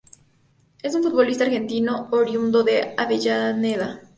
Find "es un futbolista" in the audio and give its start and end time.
0.81-1.43